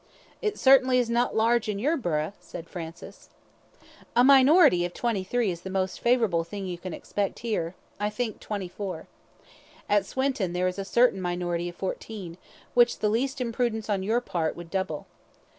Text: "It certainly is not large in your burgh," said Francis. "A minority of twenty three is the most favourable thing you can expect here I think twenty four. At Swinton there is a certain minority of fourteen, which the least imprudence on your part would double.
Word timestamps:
"It 0.41 0.57
certainly 0.57 0.97
is 0.97 1.11
not 1.11 1.35
large 1.35 1.69
in 1.69 1.77
your 1.77 1.95
burgh," 1.95 2.33
said 2.39 2.67
Francis. 2.67 3.29
"A 4.15 4.23
minority 4.23 4.83
of 4.83 4.95
twenty 4.95 5.23
three 5.23 5.51
is 5.51 5.61
the 5.61 5.69
most 5.69 5.99
favourable 5.99 6.43
thing 6.43 6.65
you 6.65 6.79
can 6.79 6.91
expect 6.91 7.37
here 7.45 7.75
I 7.99 8.09
think 8.09 8.39
twenty 8.39 8.67
four. 8.67 9.05
At 9.87 10.07
Swinton 10.07 10.53
there 10.53 10.67
is 10.67 10.79
a 10.79 10.85
certain 10.85 11.21
minority 11.21 11.69
of 11.69 11.75
fourteen, 11.75 12.39
which 12.73 12.97
the 12.97 13.09
least 13.09 13.39
imprudence 13.39 13.91
on 13.91 14.01
your 14.01 14.21
part 14.21 14.55
would 14.55 14.71
double. 14.71 15.05